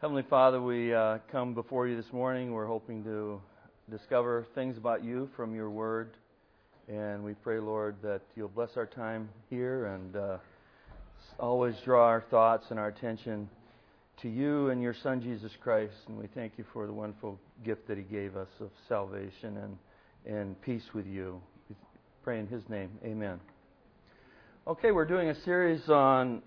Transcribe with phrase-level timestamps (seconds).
[0.00, 2.52] Heavenly Father, we uh, come before you this morning.
[2.52, 3.38] We're hoping to
[3.90, 6.16] discover things about you from your word.
[6.88, 10.38] And we pray, Lord, that you'll bless our time here and uh,
[11.38, 13.50] always draw our thoughts and our attention
[14.22, 15.92] to you and your Son, Jesus Christ.
[16.08, 19.76] And we thank you for the wonderful gift that he gave us of salvation and,
[20.24, 21.42] and peace with you.
[21.68, 21.76] We
[22.24, 22.88] pray in his name.
[23.04, 23.38] Amen.
[24.66, 26.40] Okay, we're doing a series on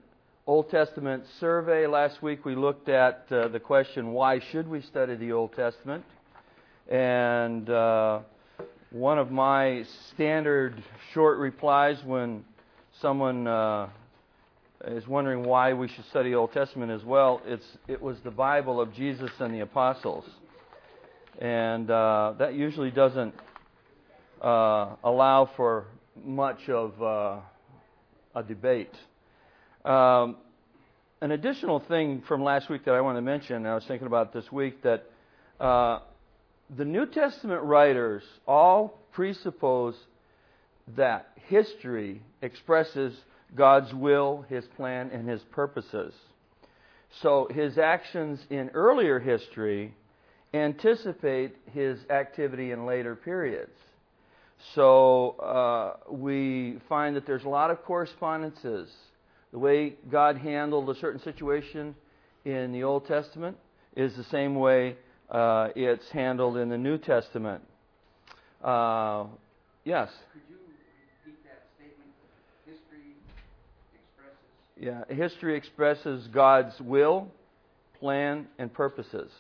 [0.46, 1.88] Old Testament survey.
[1.88, 6.04] Last week we looked at uh, the question, why should we study the Old Testament?
[6.90, 8.20] And uh,
[8.92, 10.84] one of my standard
[11.14, 12.44] short replies when
[13.00, 13.88] someone uh,
[14.86, 18.82] is wondering why we should study Old Testament as well, it's, it was the Bible
[18.82, 20.26] of Jesus and the apostles.
[21.40, 23.34] And uh, that usually doesn't
[24.42, 25.86] uh, allow for
[26.22, 27.40] much of uh,
[28.36, 28.94] a debate.
[29.86, 30.38] Um,
[31.22, 34.34] an additional thing from last week that I want to mention, I was thinking about
[34.34, 35.06] this week, that
[35.60, 36.00] uh,
[36.76, 39.96] the New Testament writers all presuppose
[40.96, 43.14] that history expresses
[43.56, 46.14] God's will, His plan, and His purposes.
[47.22, 49.94] So His actions in earlier history
[50.54, 53.72] anticipate His activity in later periods.
[54.76, 58.90] So uh, we find that there's a lot of correspondences
[59.54, 61.94] the way God handled a certain situation
[62.44, 63.56] in the Old Testament
[63.96, 64.98] is the same way
[65.30, 67.62] uh, it's handled in the New Testament.
[68.64, 69.26] Uh,
[69.86, 70.10] yes?
[70.34, 70.56] Could you
[71.24, 72.10] repeat that statement?
[72.66, 73.14] History
[73.94, 75.08] expresses.
[75.08, 77.28] Yeah, history expresses God's will,
[78.00, 79.32] plan, and purposes.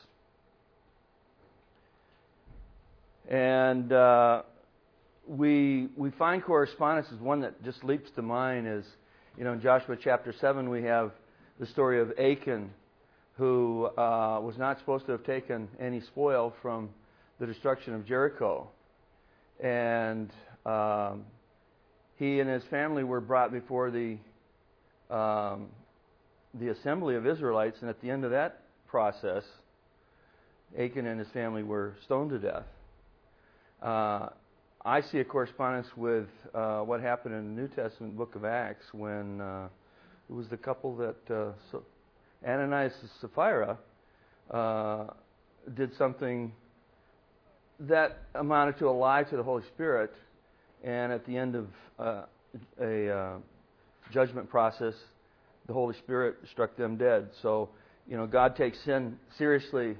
[3.27, 4.43] And uh,
[5.27, 7.19] we we find correspondences.
[7.19, 8.85] One that just leaps to mind is
[9.37, 11.11] you know, in Joshua chapter 7, we have
[11.59, 12.69] the story of Achan,
[13.37, 16.89] who uh, was not supposed to have taken any spoil from
[17.39, 18.67] the destruction of Jericho.
[19.59, 20.29] And
[20.67, 21.23] um,
[22.17, 24.17] he and his family were brought before the,
[25.09, 25.67] um,
[26.53, 29.43] the assembly of Israelites, and at the end of that process,
[30.77, 32.65] Achan and his family were stoned to death.
[33.81, 34.29] Uh,
[34.85, 38.85] I see a correspondence with uh, what happened in the New Testament book of Acts
[38.91, 39.69] when uh,
[40.29, 41.83] it was the couple that uh, so
[42.45, 43.77] Ananias and Sapphira
[44.51, 45.05] uh,
[45.73, 46.51] did something
[47.79, 50.11] that amounted to a lie to the Holy Spirit,
[50.83, 51.67] and at the end of
[51.97, 52.23] uh,
[52.81, 53.37] a uh,
[54.11, 54.95] judgment process,
[55.65, 57.29] the Holy Spirit struck them dead.
[57.41, 57.69] So,
[58.05, 59.95] you know, God takes sin seriously.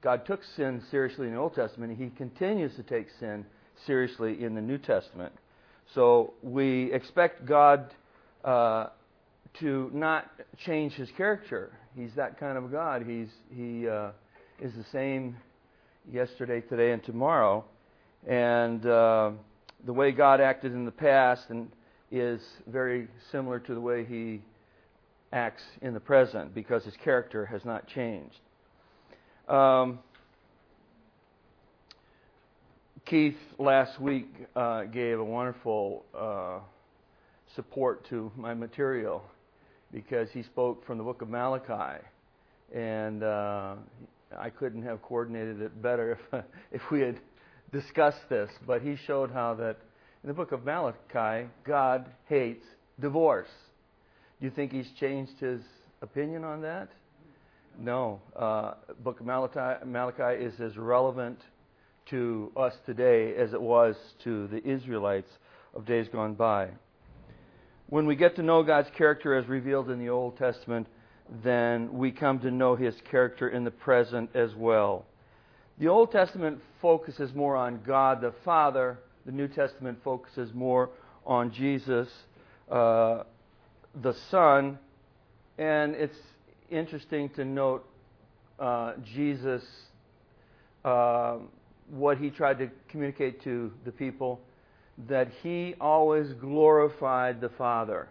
[0.00, 1.98] God took sin seriously in the Old Testament.
[1.98, 3.44] He continues to take sin
[3.86, 5.32] seriously in the New Testament.
[5.94, 7.92] So we expect God
[8.44, 8.86] uh,
[9.60, 10.30] to not
[10.64, 11.72] change his character.
[11.96, 13.04] He's that kind of a God.
[13.06, 14.10] He's, he uh,
[14.60, 15.36] is the same
[16.10, 17.64] yesterday, today, and tomorrow.
[18.26, 19.30] And uh,
[19.84, 21.70] the way God acted in the past and
[22.10, 24.42] is very similar to the way he
[25.32, 28.38] acts in the present because his character has not changed.
[29.48, 29.98] Um,
[33.06, 36.60] Keith last week uh, gave a wonderful uh,
[37.54, 39.22] support to my material
[39.92, 42.02] because he spoke from the book of Malachi,
[42.74, 43.74] and uh,
[44.34, 47.20] I couldn't have coordinated it better if if we had
[47.72, 48.48] discussed this.
[48.66, 49.76] But he showed how that
[50.22, 52.64] in the book of Malachi, God hates
[52.98, 53.52] divorce.
[54.40, 55.60] Do you think he's changed his
[56.00, 56.88] opinion on that?
[57.78, 58.22] No.
[58.34, 61.38] Uh, book of Malachi, Malachi is as relevant
[62.10, 65.30] to us today as it was to the Israelites
[65.74, 66.68] of days gone by.
[67.88, 70.86] When we get to know God's character as revealed in the Old Testament,
[71.42, 75.06] then we come to know his character in the present as well.
[75.78, 80.90] The Old Testament focuses more on God the Father, the New Testament focuses more
[81.26, 82.08] on Jesus
[82.70, 83.24] uh,
[84.02, 84.78] the Son,
[85.58, 86.16] and it's
[86.70, 87.86] interesting to note
[88.58, 89.64] uh, Jesus.
[90.84, 91.38] Uh,
[91.90, 94.40] what he tried to communicate to the people
[95.08, 98.08] that he always glorified the Father.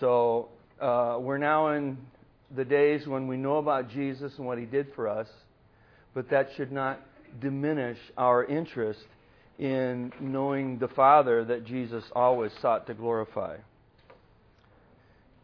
[0.00, 0.48] So
[0.80, 1.96] uh, we're now in
[2.54, 5.28] the days when we know about Jesus and what he did for us,
[6.14, 7.00] but that should not
[7.40, 9.04] diminish our interest
[9.58, 13.56] in knowing the Father that Jesus always sought to glorify.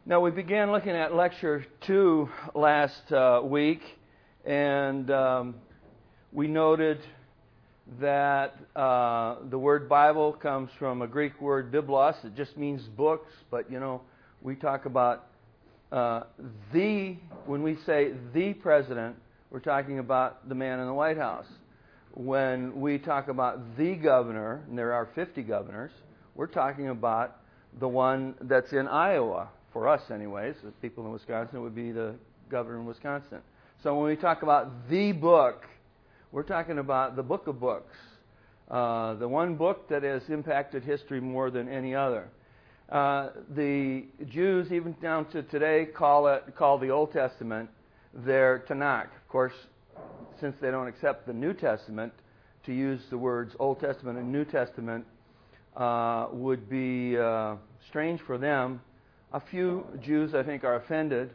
[0.04, 3.82] Now, we began looking at lecture two last uh, week,
[4.44, 5.54] and um,
[6.32, 6.98] we noted
[8.00, 12.23] that uh, the word Bible comes from a Greek word biblos.
[12.25, 14.02] It just means books, but you know,
[14.43, 15.26] we talk about
[15.90, 16.25] uh,
[16.73, 19.17] the, when we say the president,
[19.50, 21.46] we're talking about the man in the White House.
[22.14, 25.93] When we talk about the governor, and there are 50 governors,
[26.34, 27.37] we're talking about
[27.81, 30.56] the one that's in Iowa, for us, anyways.
[30.62, 32.14] The people in Wisconsin would be the
[32.50, 33.38] governor in Wisconsin.
[33.82, 35.64] So when we talk about the book,
[36.30, 37.94] we're talking about the book of books,
[38.70, 42.28] uh, the one book that has impacted history more than any other.
[42.90, 47.70] Uh, the Jews, even down to today, call it call the Old Testament
[48.12, 49.04] their Tanakh.
[49.04, 49.52] Of course,
[50.40, 52.12] since they don't accept the New Testament,
[52.64, 55.06] to use the words Old Testament and New Testament
[55.76, 57.56] uh, would be uh,
[57.88, 58.81] strange for them.
[59.32, 61.31] A few Jews, I think, are offended,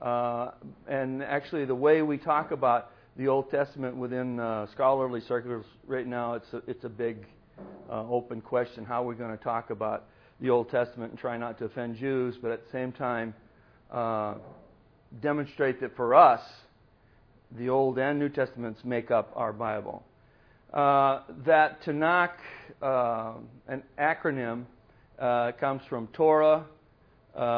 [0.00, 0.50] uh,
[0.88, 6.06] and actually, the way we talk about the Old Testament within uh, scholarly circles right
[6.06, 7.26] now, it's a, it's a big
[7.90, 8.84] uh, open question.
[8.84, 10.04] How are we going to talk about
[10.40, 13.34] the Old Testament and try not to offend Jews, but at the same time
[13.90, 14.34] uh,
[15.22, 16.42] demonstrate that for us,
[17.56, 20.04] the Old and New Testaments make up our Bible.
[20.74, 22.32] Uh, that Tanakh,
[22.82, 23.34] uh,
[23.66, 24.64] an acronym,
[25.18, 26.66] uh, comes from Torah,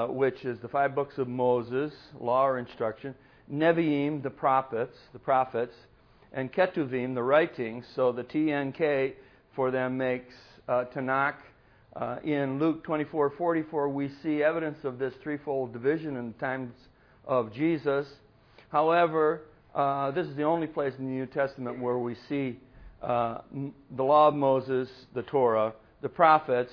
[0.09, 3.13] which is the five books of Moses, law or instruction,
[3.53, 5.75] Nevi'im, the prophets, the prophets,
[6.33, 7.85] and Ketuvim, the writings.
[7.95, 9.15] So the TNK
[9.55, 10.35] for them makes
[10.69, 11.37] uh, Tanakh.
[11.97, 16.73] Uh, in Luke 24:44, we see evidence of this threefold division in the times
[17.27, 18.07] of Jesus.
[18.71, 19.43] However,
[19.75, 22.61] uh, this is the only place in the New Testament where we see
[23.03, 23.39] uh,
[23.97, 25.73] the law of Moses, the Torah,
[26.03, 26.73] the prophets,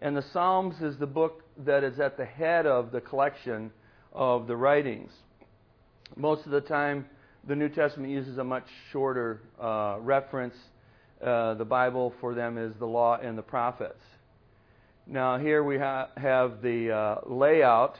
[0.00, 3.70] and the Psalms is the book that is at the head of the collection
[4.12, 5.12] of the writings.
[6.16, 7.06] Most of the time,
[7.46, 10.54] the New Testament uses a much shorter uh, reference.
[11.24, 14.00] Uh, the Bible for them is the law and the prophets.
[15.06, 17.96] Now, here we ha- have the uh, layout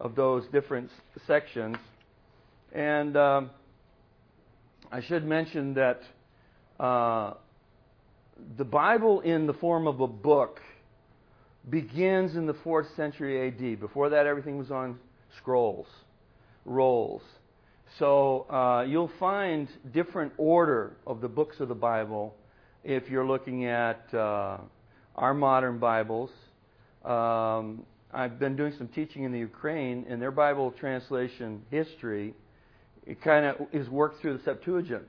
[0.00, 0.90] of those different
[1.26, 1.76] sections.
[2.72, 3.50] And um,
[4.92, 6.00] I should mention that
[6.78, 7.34] uh,
[8.56, 10.60] the Bible in the form of a book
[11.68, 13.80] begins in the 4th century AD.
[13.80, 14.98] Before that, everything was on
[15.38, 15.86] scrolls,
[16.64, 17.22] rolls.
[17.98, 22.34] So uh, you'll find different order of the books of the Bible
[22.84, 24.58] if you're looking at uh,
[25.14, 26.30] our modern Bibles.
[27.04, 32.34] Um, I've been doing some teaching in the Ukraine, and their Bible translation history
[33.06, 35.04] it kind of is worked through the Septuagint.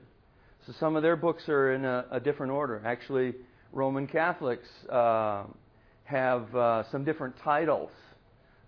[0.66, 2.80] So some of their books are in a, a different order.
[2.84, 3.34] Actually,
[3.72, 5.44] Roman Catholics uh,
[6.04, 7.90] have uh, some different titles.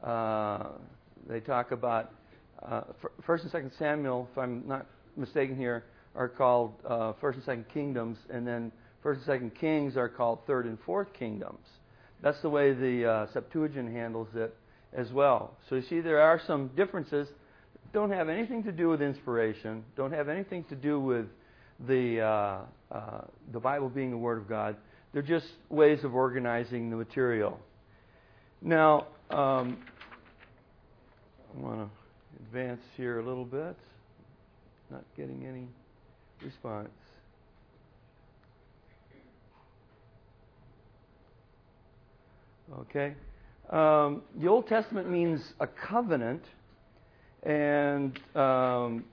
[0.02, 0.70] Uh,
[1.28, 2.12] they talk about
[2.66, 2.82] uh,
[3.26, 4.86] First and Second Samuel, if I'm not
[5.16, 5.84] mistaken here,
[6.14, 8.72] are called uh, First and Second Kingdoms, and then
[9.02, 11.66] First and Second Kings are called Third and Fourth Kingdoms.
[12.22, 14.54] That's the way the uh, Septuagint handles it
[14.92, 15.56] as well.
[15.68, 17.28] So you see, there are some differences.
[17.92, 19.84] Don't have anything to do with inspiration.
[19.96, 21.26] Don't have anything to do with
[21.88, 22.58] the uh,
[22.94, 23.22] uh,
[23.52, 24.76] the Bible being the Word of God.
[25.12, 27.58] They're just ways of organizing the material.
[28.62, 29.78] Now, um,
[31.56, 31.99] I want to
[32.46, 33.76] advance here a little bit.
[34.90, 35.66] Not getting any
[36.42, 36.88] response.
[42.80, 43.14] Okay.
[43.70, 46.42] Um, the Old Testament means a covenant,
[47.42, 49.04] and um,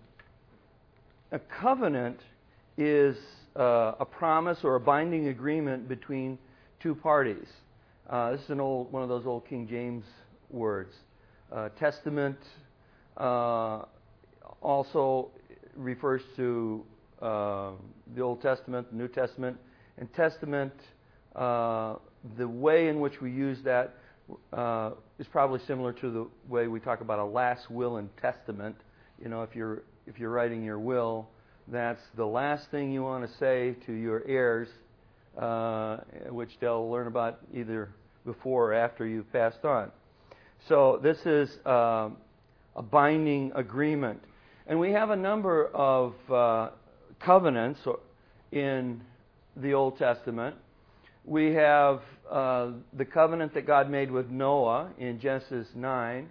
[1.32, 2.20] a covenant
[2.78, 3.18] is
[3.56, 6.38] uh, a promise or a binding agreement between
[6.80, 7.48] two parties.
[8.10, 10.06] Uh, this is an old one of those old King James
[10.50, 10.94] words.
[11.52, 12.38] Uh, testament
[13.18, 13.86] uh,
[14.62, 15.30] also
[15.76, 16.84] refers to
[17.22, 17.72] uh,
[18.16, 19.58] the Old Testament, the New Testament,
[19.98, 20.74] and testament.
[21.36, 21.96] Uh,
[22.38, 23.96] the way in which we use that
[24.54, 28.76] uh, is probably similar to the way we talk about a last will and testament.
[29.22, 31.28] You know, if you're if you're writing your will,
[31.68, 34.70] that's the last thing you want to say to your heirs,
[35.38, 35.98] uh,
[36.30, 37.90] which they'll learn about either
[38.26, 39.92] before or after you've passed on.
[40.68, 42.10] So this is uh,
[42.78, 44.24] a binding agreement,
[44.68, 46.70] and we have a number of uh,
[47.20, 47.80] covenants
[48.52, 49.02] in
[49.58, 50.56] the Old Testament
[51.28, 56.30] we have uh, the covenant that God made with Noah in Genesis 9.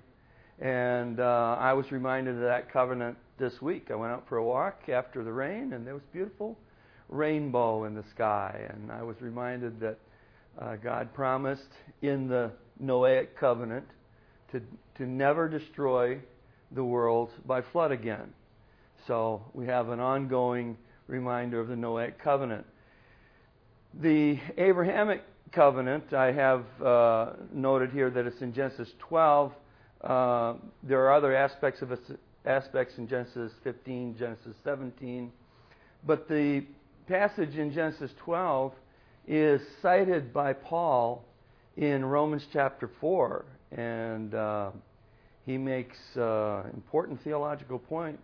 [0.59, 3.91] And uh, I was reminded of that covenant this week.
[3.91, 6.57] I went out for a walk after the rain, and there was beautiful
[7.11, 8.59] rainbow in the sky.
[8.71, 9.99] And I was reminded that
[10.59, 11.69] uh, God promised
[12.01, 12.51] in the
[12.83, 13.85] Noahic covenant
[14.53, 14.63] to,
[14.97, 16.19] to never destroy
[16.73, 18.33] the world by flood again.
[19.07, 22.67] So we have an ongoing reminder of the Noahic covenant.
[23.95, 29.53] The Abrahamic covenant, I have uh, noted here that it's in Genesis 12.
[30.03, 32.01] Uh, there are other aspects of it,
[32.45, 35.33] aspects in Genesis 15, Genesis 17,
[36.07, 36.65] but the
[37.09, 38.73] passage in Genesis 12
[39.27, 41.25] is cited by Paul
[41.77, 44.71] in Romans chapter 4, and uh,
[45.47, 48.19] he makes uh, important theological point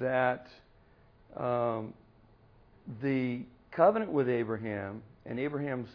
[0.00, 0.46] that
[1.36, 1.92] um,
[3.02, 3.40] the
[3.72, 5.88] covenant with Abraham and Abraham's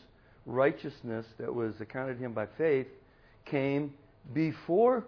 [0.45, 2.87] righteousness that was accounted him by faith
[3.45, 3.93] came
[4.33, 5.05] before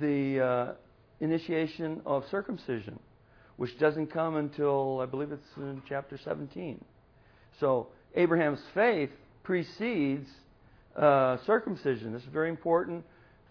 [0.00, 0.72] the uh,
[1.20, 2.98] initiation of circumcision,
[3.56, 6.82] which doesn't come until I believe it's in chapter 17.
[7.58, 9.10] So Abraham's faith
[9.42, 10.28] precedes
[10.96, 12.12] uh, circumcision.
[12.12, 13.04] This is very important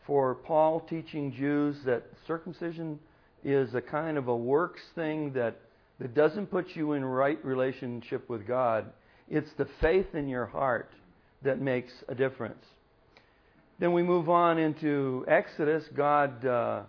[0.06, 3.00] for Paul teaching Jews that circumcision
[3.44, 5.60] is a kind of a works thing that,
[6.00, 8.92] that doesn't put you in right relationship with God.
[9.30, 10.92] It's the faith in your heart
[11.44, 12.66] that makes a difference.
[13.80, 15.84] Then we move on into Exodus.
[15.96, 16.84] God uh,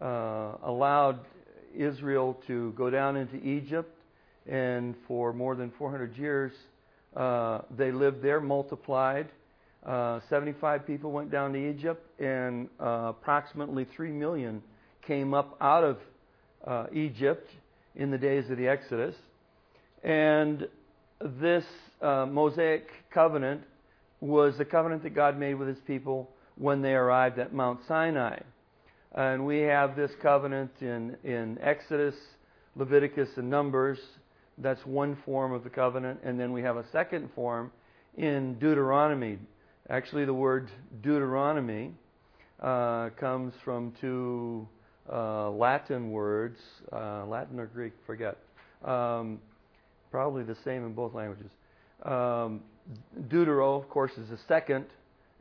[0.00, 1.20] uh, allowed
[1.74, 3.96] Israel to go down into Egypt,
[4.46, 6.52] and for more than 400 years,
[7.16, 9.28] uh, they lived there, multiplied.
[9.84, 14.62] Uh, 75 people went down to Egypt, and uh, approximately 3 million
[15.06, 15.98] came up out of
[16.66, 17.50] uh, Egypt
[17.94, 19.14] in the days of the Exodus.
[20.02, 20.66] And
[21.20, 21.64] this
[22.00, 23.62] uh, Mosaic covenant
[24.20, 28.38] was the covenant that God made with his people when they arrived at Mount Sinai.
[29.14, 32.14] And we have this covenant in, in Exodus,
[32.74, 33.98] Leviticus, and Numbers.
[34.58, 36.20] That's one form of the covenant.
[36.24, 37.70] And then we have a second form
[38.16, 39.38] in Deuteronomy.
[39.90, 40.70] Actually, the word
[41.02, 41.92] Deuteronomy
[42.62, 44.66] uh, comes from two
[45.12, 46.58] uh, Latin words,
[46.90, 48.38] uh, Latin or Greek, forget.
[48.82, 49.40] Um,
[50.10, 51.50] probably the same in both languages.
[52.02, 52.62] Um,
[53.28, 54.86] Deutero, of course, is the second,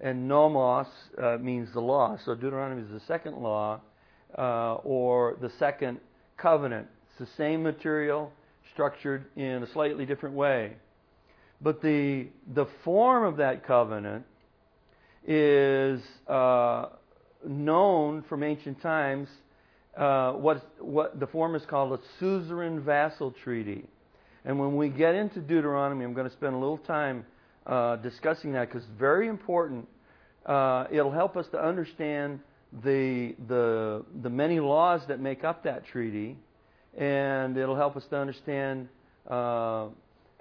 [0.02, 0.88] and nomos
[1.22, 2.18] uh, means the law.
[2.26, 3.80] So Deuteronomy is the second law,
[4.38, 6.00] uh, or the second
[6.36, 6.88] covenant.
[7.12, 8.30] It's the same material,
[8.74, 10.74] structured in a slightly different way.
[11.62, 14.26] But the the form of that covenant
[15.27, 16.88] is uh,
[17.48, 19.30] known from ancient times.
[19.96, 23.86] Uh, what what the form is called a suzerain vassal treaty.
[24.46, 27.25] And when we get into Deuteronomy, I'm going to spend a little time
[27.65, 29.88] uh, discussing that because it's very important.
[30.46, 32.39] Uh, it'll help us to understand
[32.84, 36.36] the, the, the many laws that make up that treaty,
[36.98, 38.89] and it'll help us to understand
[39.30, 39.88] uh,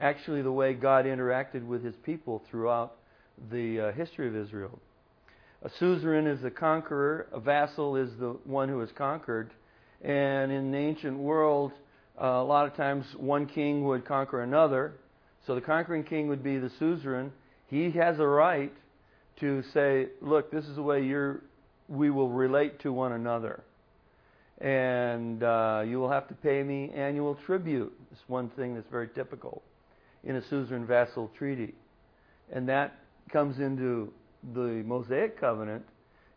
[0.01, 2.97] actually the way God interacted with his people throughout
[3.51, 4.79] the uh, history of Israel.
[5.65, 9.53] A suzerain is the conqueror, a vassal is the one who is conquered,
[10.03, 11.73] and in the ancient world,
[12.21, 14.95] uh, a lot of times one king would conquer another.
[15.47, 17.33] So the conquering king would be the suzerain.
[17.69, 18.73] He has a right
[19.41, 21.43] to say, look, this is the way you're,
[21.89, 23.63] we will relate to one another.
[24.61, 27.93] And uh, you will have to pay me annual tribute.
[28.13, 29.63] It's one thing that's very typical
[30.23, 31.75] in a suzerain vassal treaty.
[32.53, 32.95] And that
[33.31, 34.13] comes into
[34.55, 35.85] the Mosaic covenant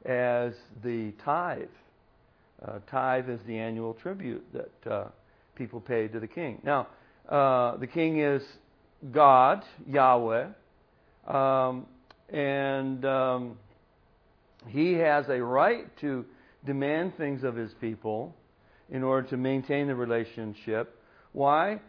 [0.06, 1.68] as the tithe.
[2.66, 5.08] Uh, tithe is the annual tribute that uh,
[5.56, 6.62] people paid to the king.
[6.64, 6.88] Now,
[7.30, 8.44] uh, the king is
[9.12, 10.48] God, Yahweh,
[11.28, 11.86] um,
[12.30, 13.58] and um,
[14.68, 16.26] he has a right to
[16.66, 18.36] demand things of his people
[18.90, 21.00] in order to maintain the relationship.
[21.34, 21.82] Why?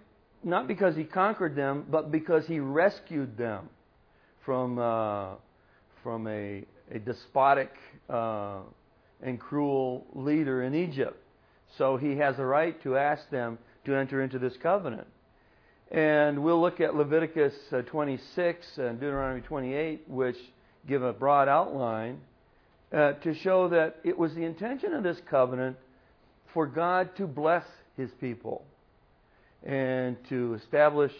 [0.42, 3.68] Not because he conquered them, but because he rescued them
[4.46, 5.34] from uh,
[6.04, 7.72] from a, a despotic
[8.08, 8.60] uh,
[9.20, 11.20] and cruel leader in Egypt.
[11.76, 15.08] So he has a right to ask them to enter into this covenant.
[15.90, 20.36] And we'll look at Leviticus uh, 26 and Deuteronomy 28, which
[20.88, 22.20] give a broad outline
[22.92, 25.76] uh, to show that it was the intention of this covenant
[26.54, 27.64] for God to bless
[27.96, 28.64] his people
[29.64, 31.12] and to establish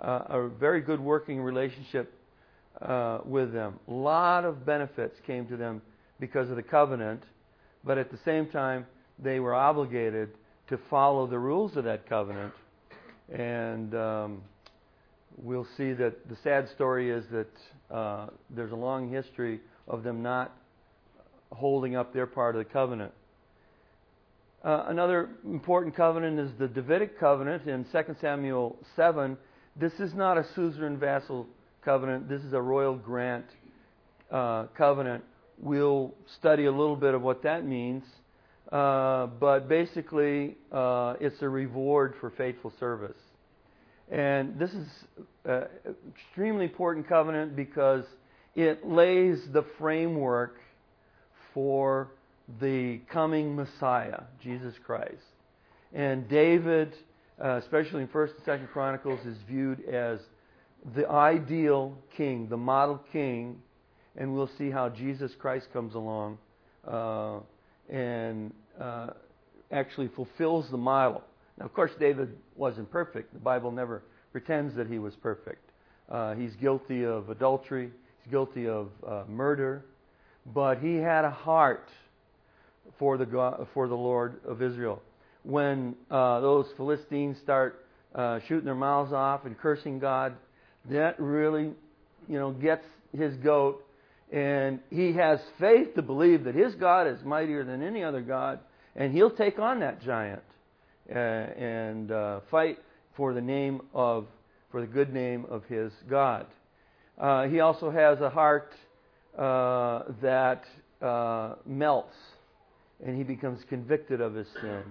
[0.00, 2.12] uh, a very good working relationship
[2.80, 3.78] uh, with them.
[3.88, 5.82] A lot of benefits came to them
[6.18, 7.22] because of the covenant,
[7.84, 8.86] but at the same time,
[9.18, 10.30] they were obligated
[10.68, 12.52] to follow the rules of that covenant.
[13.32, 14.42] And um,
[15.36, 20.22] we'll see that the sad story is that uh, there's a long history of them
[20.22, 20.52] not
[21.50, 23.12] holding up their part of the covenant.
[24.64, 29.36] Uh, another important covenant is the Davidic covenant in 2 Samuel 7.
[29.76, 31.46] This is not a suzerain vassal
[31.84, 33.46] covenant, this is a royal grant
[34.30, 35.24] uh, covenant.
[35.58, 38.04] We'll study a little bit of what that means.
[38.70, 43.18] Uh, but basically, uh, it's a reward for faithful service.
[44.10, 44.86] And this is
[45.44, 45.66] an
[46.10, 48.04] extremely important covenant because
[48.54, 50.56] it lays the framework
[51.52, 52.12] for
[52.60, 55.22] the coming Messiah, Jesus Christ.
[55.92, 56.94] And David,
[57.42, 60.18] uh, especially in 1st and 2nd Chronicles, is viewed as
[60.94, 63.60] the ideal king, the model king,
[64.16, 66.38] and we'll see how Jesus Christ comes along
[66.86, 67.38] uh,
[67.88, 69.10] and uh,
[69.70, 71.22] actually fulfills the model.
[71.58, 73.32] Now, of course, David wasn't perfect.
[73.32, 75.70] The Bible never pretends that he was perfect.
[76.10, 77.90] Uh, he's guilty of adultery,
[78.22, 79.84] he's guilty of uh, murder,
[80.54, 81.88] but he had a heart
[82.98, 85.00] for the God, for the Lord of Israel.
[85.44, 87.84] When uh, those Philistines start
[88.14, 90.34] uh, shooting their mouths off and cursing God,
[90.90, 91.70] that really,
[92.28, 92.84] you know, gets
[93.16, 93.84] his goat,
[94.32, 98.60] and he has faith to believe that his God is mightier than any other God,
[98.96, 100.42] and he'll take on that giant
[101.10, 102.78] uh, and uh, fight
[103.16, 104.26] for the name of,
[104.70, 106.46] for the good name of his God.
[107.18, 108.72] Uh, he also has a heart
[109.38, 110.64] uh, that
[111.00, 112.16] uh, melts,
[113.04, 114.82] and he becomes convicted of his sin,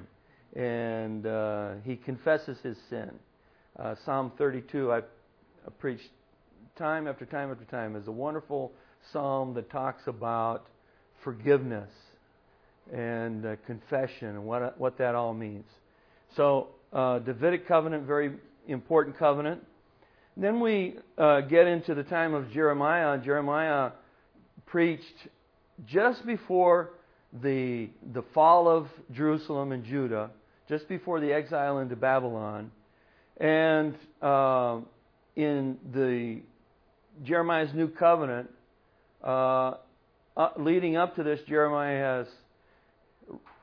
[0.61, 3.09] and uh, he confesses his sin.
[4.05, 5.01] Psalm 32, I
[5.69, 6.09] preached
[6.77, 8.71] time after time after time, is a wonderful
[9.11, 10.65] psalm that talks about
[11.23, 11.89] forgiveness
[12.91, 15.65] and uh, confession and what what that all means.
[16.35, 18.33] So, uh, Davidic covenant, very
[18.67, 19.61] important covenant.
[20.37, 23.17] Then we uh, get into the time of Jeremiah.
[23.17, 23.91] Jeremiah
[24.65, 25.27] preached
[25.85, 26.91] just before
[27.41, 30.31] the the fall of Jerusalem and Judah,
[30.69, 32.71] just before the exile into Babylon,
[33.37, 34.79] and uh,
[35.35, 36.41] in the
[37.23, 38.49] Jeremiah's new covenant,
[39.23, 39.73] uh,
[40.35, 42.27] uh, leading up to this, Jeremiah has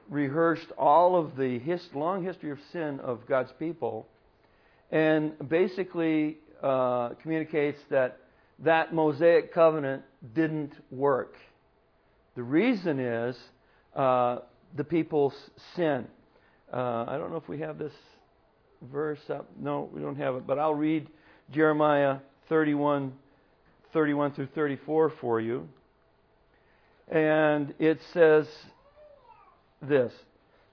[0.09, 4.07] rehearsed all of the his, long history of sin of God's people,
[4.91, 8.19] and basically uh, communicates that
[8.61, 10.03] that Mosaic covenant
[10.35, 11.37] didn't work.
[12.35, 13.37] The reason is
[13.95, 14.39] uh,
[14.77, 15.35] the people's
[15.77, 16.07] sin.
[16.73, 17.93] Uh, I don't know if we have this
[18.83, 19.49] verse up.
[19.59, 21.09] No, we don't have it, but I'll read
[21.51, 23.13] Jeremiah 31,
[23.93, 25.69] 31 through 34 for you.
[27.11, 28.47] And it says
[29.81, 30.13] this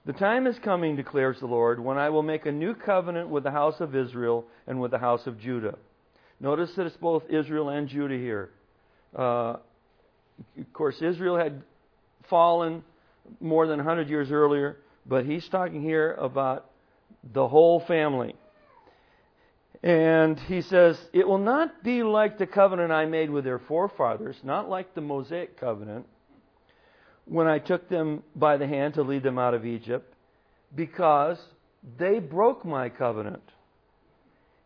[0.04, 3.44] The time is coming, declares the Lord, when I will make a new covenant with
[3.44, 5.76] the house of Israel and with the house of Judah.
[6.38, 8.50] Notice that it's both Israel and Judah here.
[9.16, 9.56] Uh,
[10.58, 11.62] of course, Israel had
[12.28, 12.82] fallen
[13.40, 16.70] more than 100 years earlier, but he's talking here about
[17.32, 18.34] the whole family.
[19.86, 24.34] And he says, It will not be like the covenant I made with their forefathers,
[24.42, 26.06] not like the Mosaic covenant,
[27.24, 30.12] when I took them by the hand to lead them out of Egypt,
[30.74, 31.38] because
[32.00, 33.44] they broke my covenant,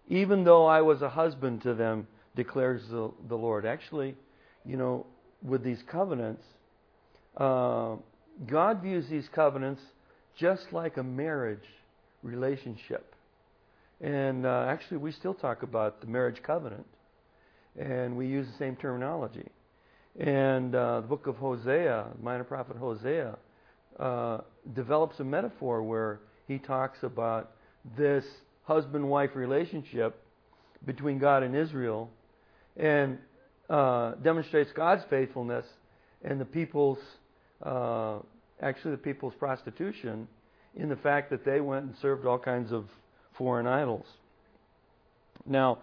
[0.09, 3.66] even though I was a husband to them, declares the, the Lord.
[3.66, 4.16] Actually,
[4.64, 5.04] you know,
[5.42, 6.44] with these covenants,
[7.37, 7.96] uh,
[8.46, 9.83] God views these covenants
[10.35, 11.68] just like a marriage
[12.22, 13.14] relationship.
[14.00, 16.86] And uh, actually, we still talk about the marriage covenant,
[17.78, 19.46] and we use the same terminology.
[20.18, 23.36] And uh, the book of Hosea, the minor prophet Hosea,
[23.98, 24.38] uh,
[24.74, 27.52] develops a metaphor where he talks about
[27.96, 28.24] this
[28.64, 30.22] husband wife relationship
[30.86, 32.10] between God and Israel
[32.76, 33.18] and
[33.68, 35.66] uh, demonstrates God's faithfulness
[36.22, 36.98] and the people's,
[37.62, 38.18] uh,
[38.62, 40.26] actually, the people's prostitution
[40.74, 42.86] in the fact that they went and served all kinds of
[43.40, 44.05] foreign idols.
[45.46, 45.79] Now,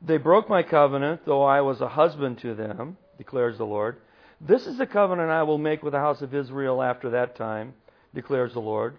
[0.00, 3.96] they broke my covenant, though I was a husband to them, declares the Lord.
[4.40, 7.74] This is the covenant I will make with the house of Israel after that time,
[8.14, 8.96] declares the Lord.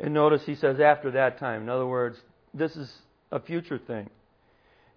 [0.00, 1.62] And notice he says after that time.
[1.62, 2.18] In other words,
[2.52, 2.92] this is
[3.30, 4.10] a future thing.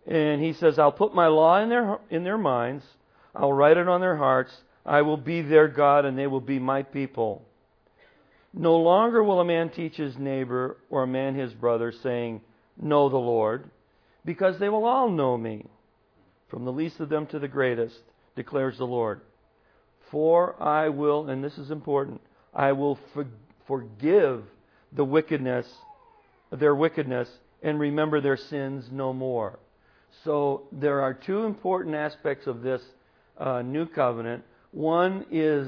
[0.07, 2.83] And he says, I'll put my law in their, in their minds.
[3.35, 4.51] I'll write it on their hearts.
[4.83, 7.43] I will be their God and they will be my people.
[8.57, 12.39] No longer will a man teach his neighbor or a man his brother, saying,
[12.81, 13.69] Know the Lord,
[14.23, 15.65] because they will all know me,
[16.47, 17.99] from the least of them to the greatest,
[18.37, 19.19] declares the Lord.
[20.09, 22.21] For I will, and this is important,
[22.53, 23.27] I will for,
[23.67, 24.43] forgive
[24.93, 25.67] the wickedness,
[26.49, 27.27] their wickedness,
[27.61, 29.59] and remember their sins no more.
[30.23, 32.81] So there are two important aspects of this
[33.37, 34.45] uh, new covenant.
[34.71, 35.67] One is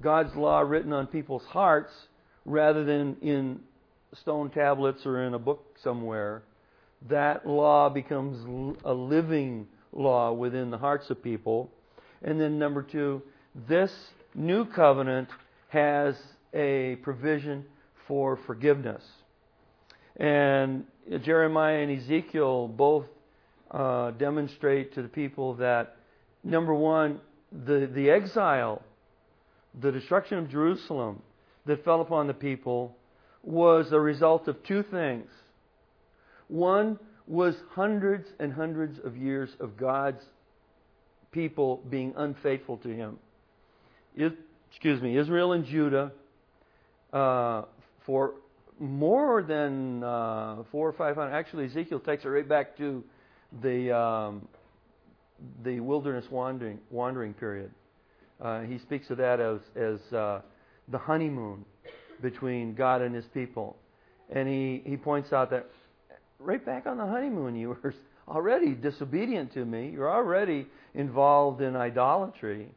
[0.00, 1.92] God's law written on people's hearts
[2.44, 3.60] rather than in
[4.14, 6.42] stone tablets or in a book somewhere,
[7.08, 11.70] that law becomes a living law within the hearts of people.
[12.22, 13.22] And then, number two,
[13.68, 13.92] this
[14.34, 15.28] new covenant
[15.68, 16.16] has
[16.54, 17.64] a provision
[18.06, 19.02] for forgiveness.
[20.16, 20.84] And
[21.22, 23.06] Jeremiah and Ezekiel both
[23.70, 25.96] uh, demonstrate to the people that,
[26.44, 28.82] number one, the, the exile
[29.80, 31.22] the destruction of Jerusalem
[31.66, 32.96] that fell upon the people
[33.42, 35.28] was a result of two things.
[36.48, 40.22] One was hundreds and hundreds of years of God's
[41.30, 43.18] people being unfaithful to Him.
[44.16, 44.34] It,
[44.70, 46.12] excuse me, Israel and Judah,
[47.12, 47.62] uh,
[48.04, 48.34] for
[48.78, 51.32] more than uh, four or five hundred.
[51.32, 53.02] Actually, Ezekiel takes it right back to
[53.62, 54.48] the um,
[55.64, 57.70] the wilderness wandering wandering period.
[58.40, 60.40] Uh, he speaks of that as as uh,
[60.88, 61.64] the honeymoon
[62.20, 63.76] between God and His people,
[64.30, 65.68] and he he points out that
[66.38, 67.94] right back on the honeymoon you were
[68.28, 69.90] already disobedient to me.
[69.90, 72.68] You're already involved in idolatry,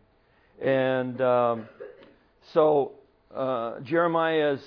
[0.62, 1.68] and um,
[2.54, 2.94] so
[3.34, 4.62] uh, Jeremiah is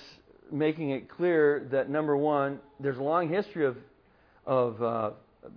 [0.51, 3.77] making it clear that number one, there's a long history of
[4.45, 5.11] of uh,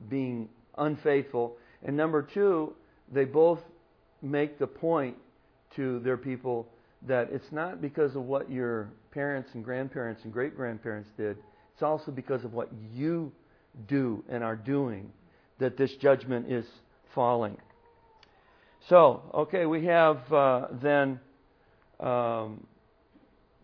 [0.08, 2.74] being unfaithful, and number two,
[3.12, 3.60] they both
[4.20, 5.16] make the point
[5.76, 6.68] to their people
[7.06, 11.36] that it's not because of what your parents and grandparents and great grandparents did.
[11.74, 13.32] It's also because of what you
[13.88, 15.10] do and are doing
[15.58, 16.66] that this judgment is
[17.14, 17.56] falling.
[18.88, 21.20] So, okay, we have uh, then
[22.00, 22.66] um,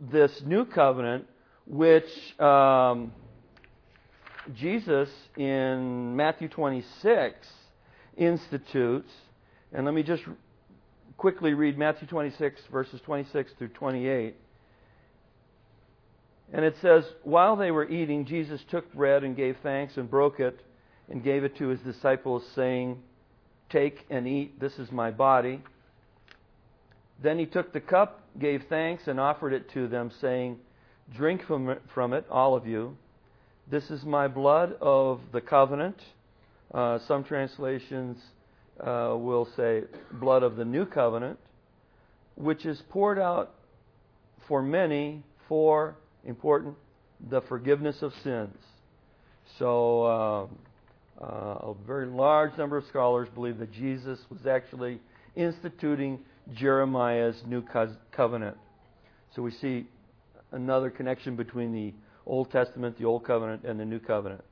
[0.01, 1.27] this new covenant,
[1.67, 3.13] which um,
[4.55, 7.47] Jesus in Matthew 26
[8.17, 9.11] institutes.
[9.73, 10.23] And let me just
[11.19, 14.37] quickly read Matthew 26, verses 26 through 28.
[16.53, 20.41] And it says, While they were eating, Jesus took bread and gave thanks and broke
[20.41, 20.61] it
[21.11, 23.03] and gave it to his disciples, saying,
[23.69, 25.61] Take and eat, this is my body.
[27.21, 30.59] Then he took the cup, gave thanks, and offered it to them, saying,
[31.15, 32.97] Drink from it, from it all of you.
[33.69, 36.01] This is my blood of the covenant.
[36.73, 38.19] Uh, some translations
[38.81, 41.39] uh, will say blood of the new covenant,
[42.37, 43.55] which is poured out
[44.47, 46.75] for many for, important,
[47.31, 48.57] the forgiveness of sins.
[49.59, 50.47] So, uh,
[51.21, 55.01] uh, a very large number of scholars believe that Jesus was actually
[55.35, 56.21] instituting
[56.55, 57.65] Jeremiah's new
[58.13, 58.57] covenant.
[59.35, 59.87] So we see
[60.53, 61.93] another connection between the
[62.27, 64.43] Old Testament, the Old Covenant, and the New Covenant.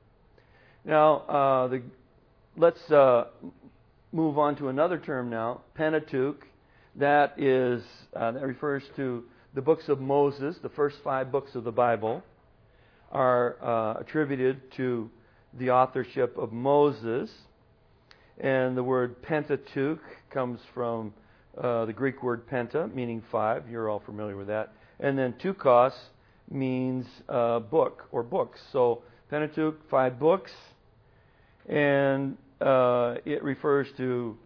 [0.83, 1.81] Now, uh, the,
[2.55, 3.25] let's uh,
[4.11, 6.45] move on to another term now, Pentateuch.
[6.95, 7.83] That is
[8.15, 10.57] uh, that refers to the books of Moses.
[10.61, 12.23] The first five books of the Bible
[13.11, 15.09] are uh, attributed to
[15.53, 17.29] the authorship of Moses.
[18.39, 21.13] And the word Pentateuch comes from
[21.61, 23.69] uh, the Greek word penta, meaning five.
[23.69, 24.73] You're all familiar with that.
[24.99, 25.93] And then teuchos
[26.49, 28.59] means uh, book or books.
[28.71, 30.51] So Pentateuch, five books.
[31.67, 34.37] And uh, it refers to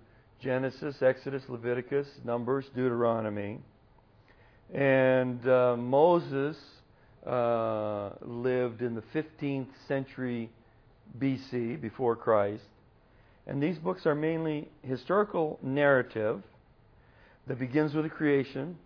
[0.41, 3.59] Genesis, Exodus, Leviticus, Numbers, Deuteronomy.
[4.73, 6.57] And uh, Moses
[7.25, 10.49] uh, lived in the 15th century
[11.19, 12.63] BC, before Christ.
[13.47, 16.41] And these books are mainly historical narrative
[17.47, 18.77] that begins with the creation,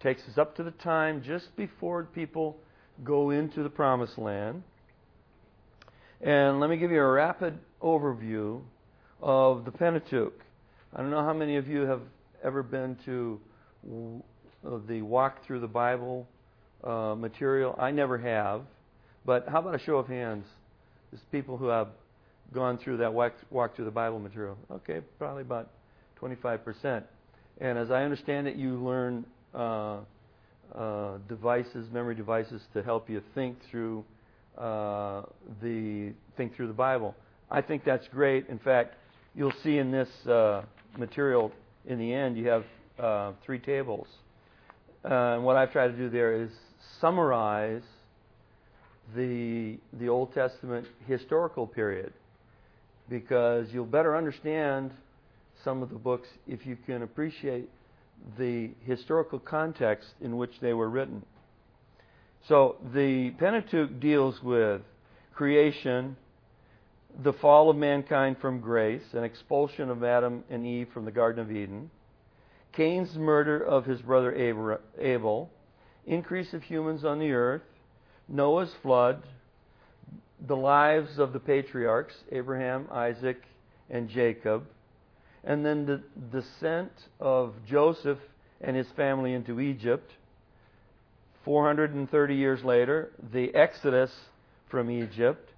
[0.00, 2.56] takes us up to the time just before people
[3.02, 4.62] go into the promised land.
[6.20, 8.60] And let me give you a rapid overview
[9.20, 10.40] of the Pentateuch.
[10.94, 12.02] I don't know how many of you have
[12.42, 13.40] ever been to
[14.86, 16.26] the Walk Through the Bible
[16.82, 17.74] uh, material.
[17.78, 18.62] I never have.
[19.26, 20.46] But how about a show of hands?
[21.10, 21.88] There's people who have
[22.52, 24.56] gone through that walk, walk through the Bible material.
[24.70, 25.70] Okay, probably about
[26.20, 27.02] 25%.
[27.60, 29.24] And as I understand it, you learn
[29.54, 29.98] uh,
[30.74, 34.04] uh, devices, memory devices, to help you think through
[34.58, 35.22] uh,
[35.62, 37.14] the think through the Bible.
[37.50, 38.48] I think that's great.
[38.48, 38.94] In fact,
[39.34, 40.62] you'll see in this uh,
[40.98, 41.52] material
[41.86, 42.64] in the end you have
[42.98, 44.06] uh, three tables,
[45.04, 46.50] uh, and what I've tried to do there is
[47.00, 47.82] summarize
[49.14, 52.12] the the Old Testament historical period
[53.08, 54.90] because you'll better understand
[55.62, 57.68] some of the books if you can appreciate
[58.38, 61.24] the historical context in which they were written.
[62.48, 64.82] So the Pentateuch deals with
[65.34, 66.16] creation,
[67.22, 71.42] the fall of mankind from grace, an expulsion of Adam and Eve from the Garden
[71.42, 71.90] of Eden,
[72.72, 74.34] Cain's murder of his brother
[74.98, 75.50] Abel,
[76.06, 77.62] increase of humans on the earth,
[78.28, 79.22] Noah's flood,
[80.46, 83.42] the lives of the patriarchs, Abraham, Isaac,
[83.88, 84.66] and Jacob,
[85.44, 88.18] and then the descent of Joseph
[88.60, 90.10] and his family into Egypt.
[91.44, 94.10] 430 years later, the exodus
[94.70, 95.50] from Egypt,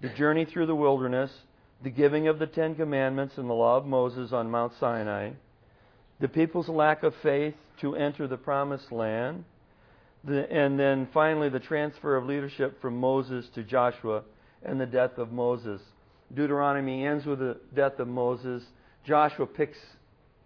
[0.00, 1.30] the journey through the wilderness,
[1.82, 5.30] the giving of the Ten Commandments and the law of Moses on Mount Sinai,
[6.20, 9.44] the people's lack of faith to enter the promised land,
[10.24, 14.22] the, and then finally the transfer of leadership from Moses to Joshua
[14.62, 15.80] and the death of Moses.
[16.34, 18.62] Deuteronomy ends with the death of Moses.
[19.04, 19.78] Joshua picks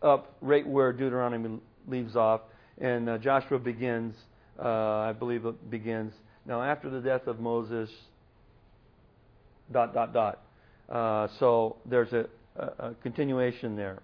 [0.03, 2.43] up right where Deuteronomy leaves off,
[2.79, 4.15] and uh, Joshua begins,
[4.63, 6.13] uh, I believe it begins.
[6.47, 7.91] Now, after the death of Moses,
[9.73, 10.41] dot, dot, dot.
[10.89, 13.99] Uh, so there's a, a, a continuation there.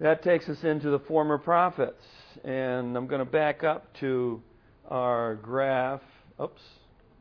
[0.00, 2.02] That takes us into the former prophets.
[2.44, 4.42] And I'm going to back up to
[4.88, 6.00] our graph.
[6.40, 6.62] Oops,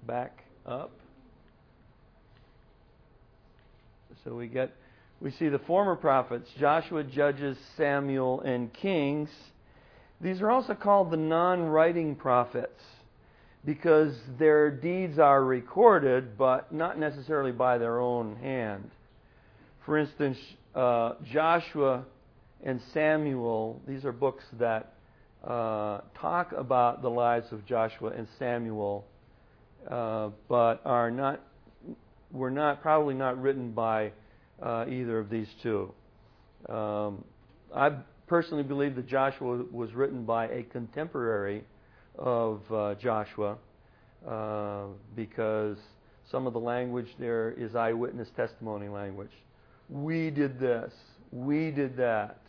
[0.06, 0.92] back up.
[4.24, 4.72] So we get
[5.20, 9.30] we see the former prophets, Joshua, Judges, Samuel, and Kings.
[10.22, 12.82] These are also called the non-writing prophets
[13.66, 18.92] because their deeds are recorded, but not necessarily by their own hand.
[19.86, 20.38] For instance,
[20.76, 22.06] uh, Joshua
[22.64, 24.94] and Samuel, these are books that
[25.44, 29.06] uh, talk about the lives of Joshua and Samuel,
[29.90, 31.42] uh, but are not
[32.32, 34.12] were not probably not written by
[34.62, 35.92] uh, either of these two.
[36.70, 37.26] Um,
[37.76, 37.92] I
[38.32, 41.66] personally believe that Joshua was written by a contemporary
[42.18, 43.58] of uh, Joshua
[44.26, 44.86] uh,
[45.18, 45.76] because
[46.32, 49.34] some of the language there is eyewitness testimony language.
[49.90, 50.94] We did this.
[51.34, 52.40] We did that.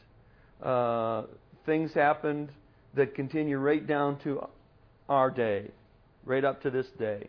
[0.62, 1.24] Uh,
[1.66, 2.50] things happened
[2.94, 4.46] that continue right down to
[5.08, 5.68] our day,
[6.24, 7.26] right up to this day.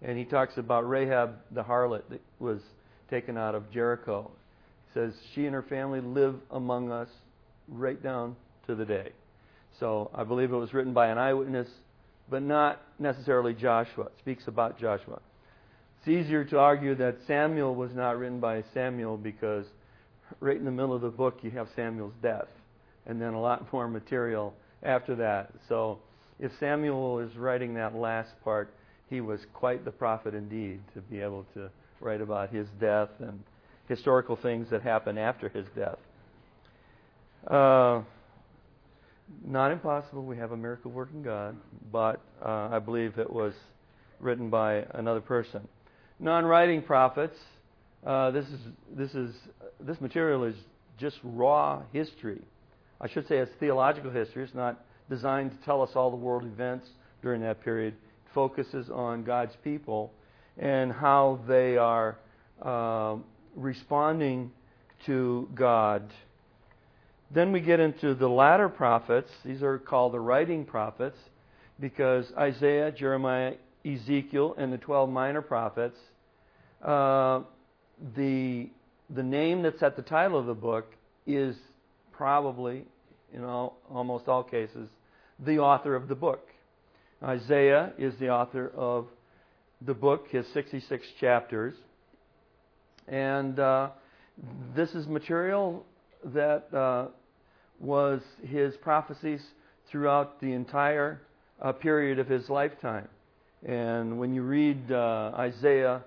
[0.00, 2.60] And he talks about Rahab the harlot that was
[3.10, 4.30] taken out of Jericho.
[4.86, 7.08] He says she and her family live among us
[7.70, 9.12] right down to the day.
[9.78, 11.68] So I believe it was written by an eyewitness,
[12.28, 14.06] but not necessarily Joshua.
[14.06, 15.20] It speaks about Joshua.
[15.98, 19.66] It's easier to argue that Samuel was not written by Samuel because
[20.40, 22.48] right in the middle of the book you have Samuel's death,
[23.06, 25.52] and then a lot more material after that.
[25.68, 25.98] So
[26.38, 28.72] if Samuel is writing that last part,
[29.08, 31.68] he was quite the prophet indeed to be able to
[32.00, 33.42] write about his death and
[33.88, 35.98] historical things that happened after his death.
[37.46, 38.02] Uh,
[39.44, 40.24] not impossible.
[40.24, 41.56] We have a miracle working God,
[41.90, 43.54] but uh, I believe it was
[44.18, 45.66] written by another person.
[46.18, 47.36] Non-writing prophets.
[48.06, 48.60] Uh, this is
[48.96, 49.34] this is
[49.80, 50.56] this material is
[50.98, 52.40] just raw history.
[53.00, 54.44] I should say it's theological history.
[54.44, 56.86] It's not designed to tell us all the world events
[57.22, 57.94] during that period.
[57.94, 60.12] It focuses on God's people
[60.58, 62.18] and how they are
[62.60, 63.16] uh,
[63.56, 64.50] responding
[65.06, 66.10] to God.
[67.32, 69.30] Then we get into the latter prophets.
[69.44, 71.16] These are called the writing prophets
[71.78, 75.96] because Isaiah, Jeremiah, Ezekiel, and the 12 minor prophets,
[76.82, 77.40] uh,
[78.16, 78.68] the,
[79.10, 80.92] the name that's at the title of the book
[81.26, 81.56] is
[82.12, 82.84] probably,
[83.32, 84.88] in all, almost all cases,
[85.38, 86.48] the author of the book.
[87.22, 89.06] Isaiah is the author of
[89.82, 91.74] the book, his 66 chapters.
[93.06, 93.90] And uh,
[94.74, 95.84] this is material
[96.24, 97.08] that uh,
[97.80, 99.40] was his prophecies
[99.90, 101.20] throughout the entire
[101.60, 103.08] uh, period of his lifetime.
[103.66, 106.02] And when you read uh, Isaiah,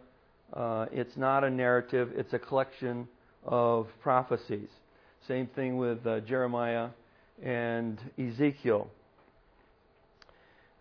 [0.54, 3.08] uh, it's not a narrative, it's a collection
[3.44, 4.70] of prophecies.
[5.28, 6.90] Same thing with uh, Jeremiah
[7.42, 8.90] and Ezekiel.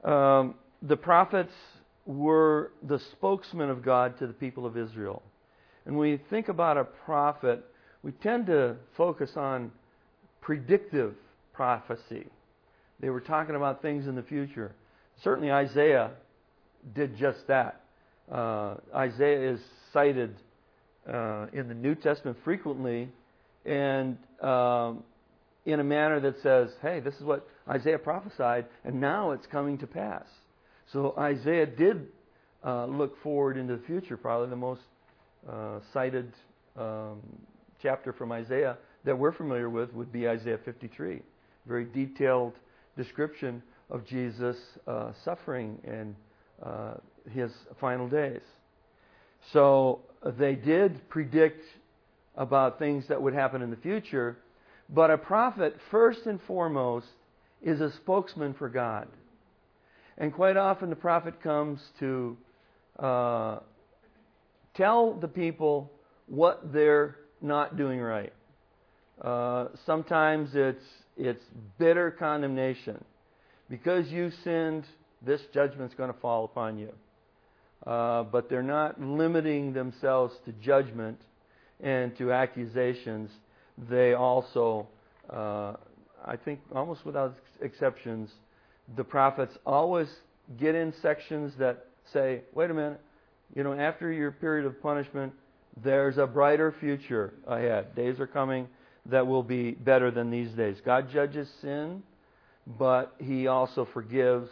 [0.05, 1.53] Um, the prophets
[2.07, 5.23] were the spokesman of God to the people of Israel.
[5.87, 7.65] And when we think about a prophet,
[8.03, 9.71] we tend to focus on
[10.43, 11.15] predictive
[11.55, 12.27] prophecy.
[13.01, 14.73] They were talking about things in the future.
[15.25, 16.11] Certainly, Isaiah
[16.95, 17.81] did just that.
[18.31, 19.61] Uh, Isaiah is
[19.93, 20.37] cited
[21.09, 23.09] uh, in the New Testament frequently,
[23.65, 25.03] and um,
[25.65, 29.79] in a manner that says, "Hey, this is what Isaiah prophesied, and now it's coming
[29.79, 30.27] to pass."
[30.93, 32.07] So Isaiah did
[32.65, 34.17] uh, look forward into the future.
[34.17, 34.83] Probably the most
[35.49, 36.33] uh, cited
[36.77, 37.21] um,
[37.81, 41.21] chapter from Isaiah that we're familiar with would be Isaiah 53.
[41.67, 42.53] Very detailed
[42.97, 46.15] description of Jesus' uh, suffering and
[46.63, 46.95] uh,
[47.31, 48.41] his final days.
[49.53, 51.63] So uh, they did predict
[52.37, 54.39] about things that would happen in the future,
[54.89, 57.07] but a prophet, first and foremost,
[57.63, 59.09] is a spokesman for God.
[60.19, 62.37] And quite often the prophet comes to
[62.99, 63.59] uh,
[64.75, 65.91] tell the people
[66.27, 68.33] what they're not doing right.
[69.23, 70.85] Uh, sometimes it's
[71.17, 71.45] it's
[71.79, 73.03] bitter condemnation.
[73.69, 74.85] Because you sinned,
[75.25, 76.91] this judgment's going to fall upon you.
[77.87, 81.21] Uh, but they're not limiting themselves to judgment
[81.81, 83.31] and to accusations.
[83.89, 84.89] They also
[85.31, 85.75] uh,
[86.25, 88.31] I think almost without exceptions,
[88.97, 90.09] the prophets always
[90.59, 93.01] get in sections that say, wait a minute,
[93.55, 95.33] you know, after your period of punishment,
[95.83, 97.95] there's a brighter future ahead.
[97.95, 98.69] Days are coming
[99.07, 100.77] that will be better than these days.
[100.85, 102.03] God judges sin,
[102.67, 104.51] but He also forgives,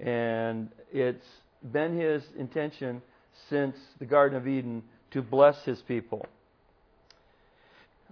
[0.00, 1.26] and it's
[1.72, 3.02] been His intention
[3.48, 6.26] since the Garden of Eden to bless His people.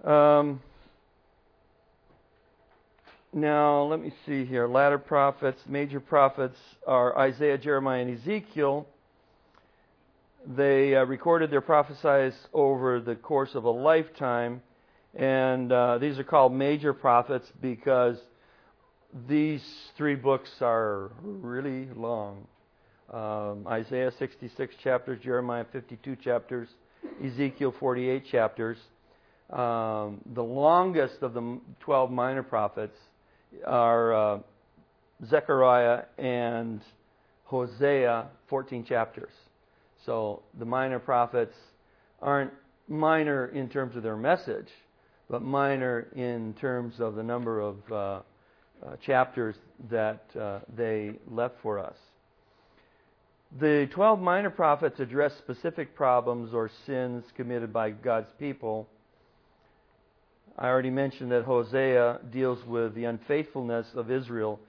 [0.04, 0.60] Um,
[3.32, 4.68] now, let me see here.
[4.68, 8.86] Latter prophets, major prophets are Isaiah, Jeremiah, and Ezekiel.
[10.44, 14.60] They uh, recorded their prophecies over the course of a lifetime,
[15.14, 18.16] and uh, these are called major prophets because
[19.28, 19.62] these
[19.96, 22.46] three books are really long.
[23.12, 26.68] Um, Isaiah 66 chapters, Jeremiah 52 chapters,
[27.22, 28.78] Ezekiel 48 chapters.
[29.50, 32.96] Um, the longest of the 12 minor prophets
[33.66, 34.38] are uh,
[35.28, 36.80] Zechariah and
[37.44, 39.32] Hosea, 14 chapters.
[40.06, 41.54] So the minor prophets
[42.22, 42.52] aren't
[42.88, 44.68] minor in terms of their message,
[45.32, 48.20] but minor in terms of the number of uh, uh,
[49.04, 49.56] chapters
[49.90, 51.96] that uh, they left for us.
[53.58, 58.88] The 12 minor prophets address specific problems or sins committed by God's people
[60.58, 64.60] I already mentioned that Hosea deals with the unfaithfulness of Israel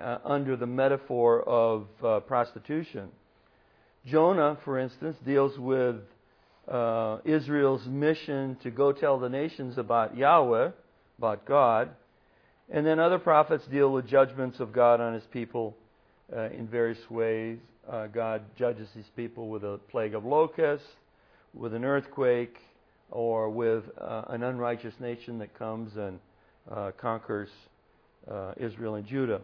[0.00, 3.08] uh, under the metaphor of uh, prostitution.
[4.06, 5.96] Jonah, for instance, deals with
[6.70, 10.70] uh, Israel's mission to go tell the nations about Yahweh,
[11.18, 11.90] about God.
[12.70, 15.76] And then other prophets deal with judgments of God on his people
[16.34, 17.58] uh, in various ways.
[17.90, 20.86] Uh, God judges his people with a plague of locusts,
[21.54, 22.58] with an earthquake,
[23.10, 26.18] or with uh, an unrighteous nation that comes and
[26.70, 27.48] uh, conquers
[28.58, 29.40] Israel and Judah.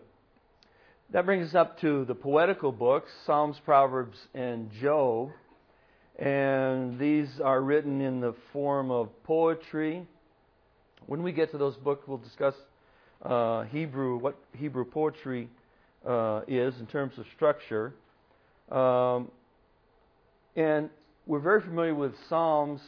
[1.13, 5.31] That brings us up to the poetical books Psalms, Proverbs, and Job.
[6.19, 10.07] And these are written in the form of poetry.
[11.07, 12.55] When we get to those books, we'll discuss
[13.23, 15.49] uh, Hebrew, what Hebrew poetry
[16.07, 17.95] uh, is in terms of structure.
[18.71, 19.31] Um,
[20.57, 20.89] and
[21.27, 22.81] we're very familiar with Psalms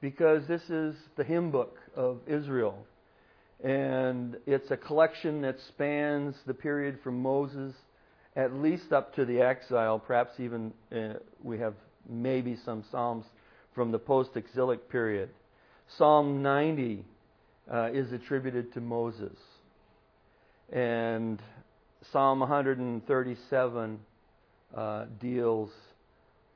[0.00, 2.86] because this is the hymn book of Israel.
[3.64, 7.74] And it's a collection that spans the period from Moses
[8.36, 11.74] at least up to the exile, perhaps even uh, we have
[12.08, 13.24] maybe some Psalms
[13.74, 15.30] from the post exilic period.
[15.96, 17.04] Psalm 90
[17.72, 19.36] uh, is attributed to Moses.
[20.72, 21.40] And
[22.12, 23.98] Psalm 137
[24.76, 25.70] uh, deals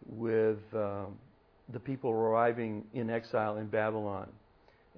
[0.06, 0.58] with.
[0.74, 1.16] Um,
[1.72, 4.28] the people arriving in exile in Babylon.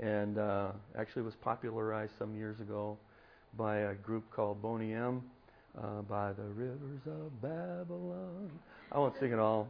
[0.01, 2.99] And uh, actually was popularized some years ago
[3.57, 5.23] by a group called Boney M.
[5.77, 8.51] Uh, by the rivers of Babylon.
[8.93, 9.69] I won't sing it all.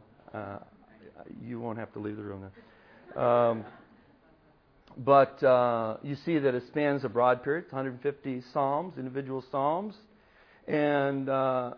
[1.41, 3.23] You won't have to leave the room then.
[3.23, 3.65] Um,
[4.97, 9.95] but uh, you see that it spans a broad period 150 psalms, individual psalms.
[10.67, 11.73] And uh,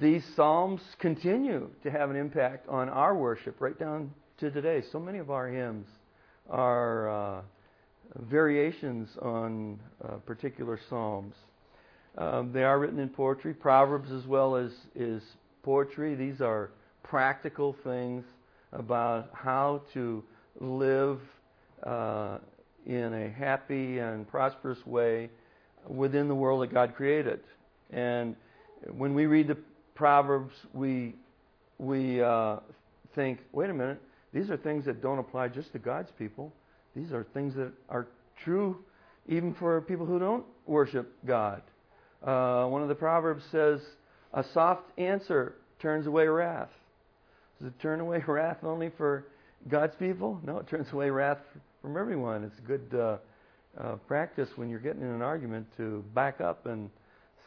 [0.00, 4.82] these psalms continue to have an impact on our worship right down to today.
[4.90, 5.86] So many of our hymns
[6.48, 7.42] are uh,
[8.16, 11.34] variations on uh, particular psalms.
[12.16, 13.52] Um, they are written in poetry.
[13.52, 15.22] Proverbs, as well as is
[15.62, 16.14] poetry.
[16.14, 16.70] These are
[17.02, 18.24] practical things
[18.72, 20.22] about how to
[20.60, 21.20] live
[21.82, 22.38] uh,
[22.86, 25.30] in a happy and prosperous way
[25.88, 27.40] within the world that God created.
[27.90, 28.36] And
[28.90, 29.58] when we read the
[29.94, 31.14] Proverbs, we
[31.78, 32.56] we uh,
[33.14, 34.00] think, wait a minute,
[34.32, 36.52] these are things that don't apply just to God's people.
[36.94, 38.06] These are things that are
[38.42, 38.78] true
[39.28, 41.62] even for people who don't worship God.
[42.22, 43.80] Uh, one of the Proverbs says,
[44.32, 46.70] A soft answer turns away wrath.
[47.58, 49.26] Does it turn away wrath only for
[49.68, 50.40] God's people?
[50.44, 51.38] No, it turns away wrath
[51.82, 52.44] from everyone.
[52.44, 53.16] It's good uh,
[53.78, 56.90] uh, practice when you're getting in an argument to back up and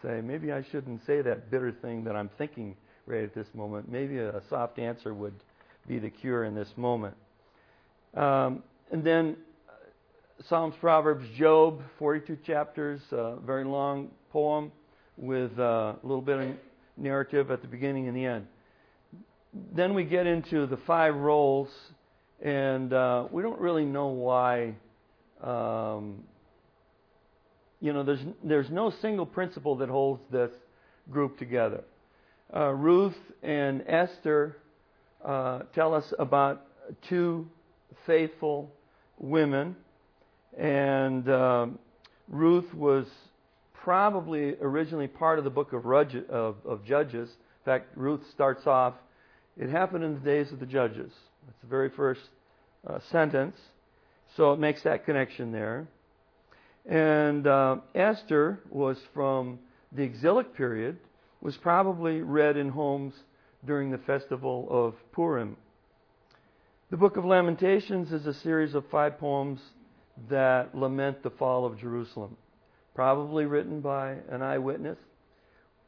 [0.01, 3.91] say, maybe I shouldn't say that bitter thing that I'm thinking right at this moment.
[3.91, 5.33] Maybe a soft answer would
[5.87, 7.15] be the cure in this moment.
[8.15, 9.35] Um, and then
[9.67, 14.71] uh, Psalms, Proverbs, Job, 42 chapters, uh, very long poem
[15.17, 16.55] with uh, a little bit of
[16.97, 18.47] narrative at the beginning and the end.
[19.53, 21.69] Then we get into the five rolls,
[22.41, 24.75] and uh, we don't really know why.
[25.43, 26.23] Um,
[27.81, 30.51] you know, there's there's no single principle that holds this
[31.09, 31.83] group together.
[32.55, 34.57] Uh, Ruth and Esther
[35.23, 36.65] uh, tell us about
[37.07, 37.47] two
[38.05, 38.71] faithful
[39.17, 39.75] women.
[40.57, 41.79] And um,
[42.27, 43.05] Ruth was
[43.73, 47.29] probably originally part of the book of, Rudge, of, of Judges.
[47.29, 48.95] In fact, Ruth starts off,
[49.59, 51.11] it happened in the days of the Judges.
[51.45, 52.21] That's the very first
[52.87, 53.57] uh, sentence.
[54.37, 55.87] So it makes that connection there.
[56.85, 59.59] And uh, Esther was from
[59.91, 60.97] the exilic period,
[61.41, 63.13] was probably read in homes
[63.65, 65.57] during the festival of Purim.
[66.89, 69.59] The Book of Lamentations is a series of five poems
[70.29, 72.37] that lament the fall of Jerusalem,
[72.95, 74.97] probably written by an eyewitness,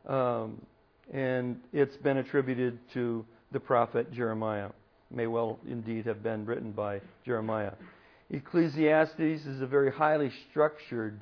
[0.08, 0.62] um,
[1.14, 4.70] and it's been attributed to the prophet Jeremiah.
[5.10, 7.74] May well indeed have been written by Jeremiah.
[8.30, 11.20] Ecclesiastes is a very highly structured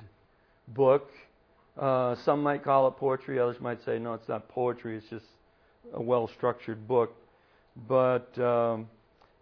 [0.68, 1.10] book.
[1.76, 5.24] Uh, some might call it poetry, others might say, no, it's not poetry, it's just
[5.92, 7.16] a well structured book.
[7.88, 8.88] But um,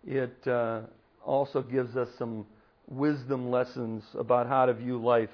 [0.06, 0.82] it uh,
[1.24, 2.46] also gives us some
[2.88, 5.30] wisdom lessons about how to view life,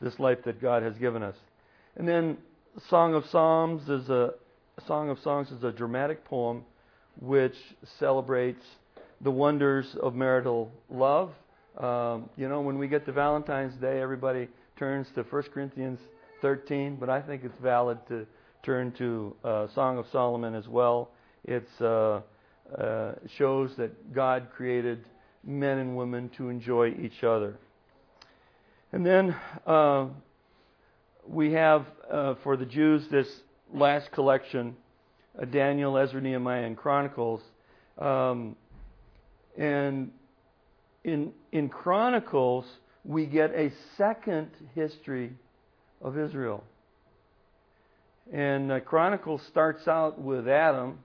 [0.00, 1.36] this life that God has given us.
[1.96, 2.38] And then
[2.88, 4.34] Song of Psalms is a
[4.86, 6.64] Song of Songs is a dramatic poem
[7.20, 7.56] which
[7.98, 8.64] celebrates
[9.20, 11.30] the wonders of marital love.
[11.78, 14.48] Um, you know, when we get to Valentine's Day, everybody
[14.78, 15.98] turns to 1 Corinthians
[16.42, 18.26] 13, but I think it's valid to
[18.62, 21.10] turn to uh, Song of Solomon as well.
[21.44, 22.20] It uh,
[22.76, 25.04] uh, shows that God created
[25.42, 27.58] men and women to enjoy each other.
[28.92, 29.36] And then
[29.66, 30.06] uh,
[31.26, 33.28] we have uh, for the Jews this
[33.72, 34.76] last collection
[35.50, 37.40] Daniel, Ezra, Nehemiah, and Chronicles.
[37.98, 38.56] Um,
[39.56, 40.10] and
[41.04, 42.64] in, in Chronicles,
[43.04, 45.32] we get a second history
[46.00, 46.64] of Israel.
[48.32, 50.98] And uh, Chronicles starts out with Adam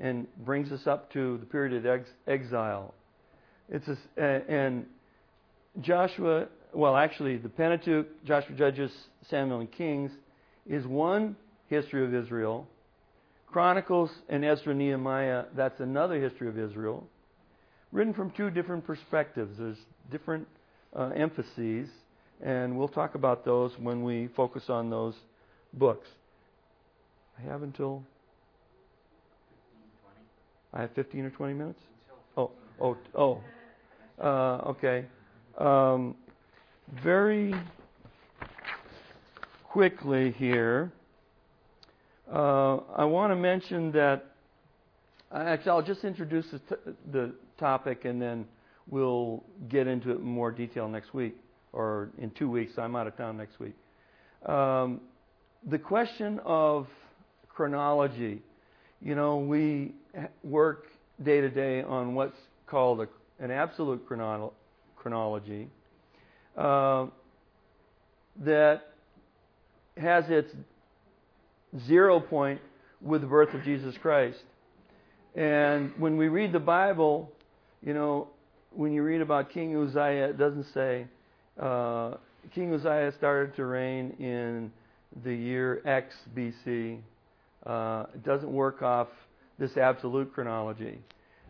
[0.00, 2.94] and brings us up to the period of ex- exile.
[3.68, 4.86] It's a, and
[5.80, 8.90] Joshua, well, actually, the Pentateuch, Joshua, Judges,
[9.28, 10.10] Samuel, and Kings
[10.66, 11.36] is one
[11.68, 12.66] history of Israel.
[13.52, 17.06] Chronicles and Ezra, Nehemiah, that's another history of Israel,
[17.92, 19.58] written from two different perspectives.
[19.58, 19.76] There's
[20.10, 20.48] different
[20.96, 21.88] uh, emphases,
[22.42, 25.14] and we'll talk about those when we focus on those
[25.74, 26.08] books.
[27.38, 28.02] I have until.
[30.72, 31.80] I have 15 or 20 minutes?
[32.38, 32.50] Oh,
[32.80, 33.40] oh, oh.
[34.18, 35.04] Uh, okay.
[35.58, 36.16] Um,
[37.04, 37.54] very
[39.64, 40.90] quickly here,
[42.32, 44.24] uh, I want to mention that.
[45.32, 48.46] Actually, I'll just introduce the, t- the topic and then
[48.88, 51.34] we'll get into it in more detail next week
[51.72, 52.72] or in two weeks.
[52.76, 53.74] I'm out of town next week.
[54.46, 55.00] Um,
[55.70, 56.86] the question of
[57.48, 58.42] chronology.
[59.00, 59.94] You know, we
[60.44, 60.88] work
[61.22, 63.08] day to day on what's called a
[63.42, 64.52] an absolute chronolo-
[64.96, 65.66] chronology
[66.56, 67.06] uh,
[68.36, 68.82] that
[69.96, 70.54] has its
[71.86, 72.60] zero point
[73.00, 74.38] with the birth of Jesus Christ.
[75.34, 77.32] And when we read the Bible,
[77.82, 78.28] you know,
[78.70, 81.06] when you read about King Uzziah, it doesn't say
[81.60, 82.14] uh,
[82.54, 84.70] King Uzziah started to reign in
[85.24, 86.98] the year X BC.
[87.64, 89.08] Uh, it doesn't work off
[89.58, 90.98] this absolute chronology.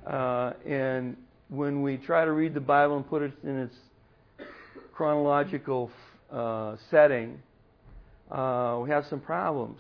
[0.07, 1.16] Uh, and
[1.49, 3.77] when we try to read the Bible and put it in its
[4.93, 5.91] chronological
[6.31, 7.41] uh, setting,
[8.31, 9.79] uh, we have some problems.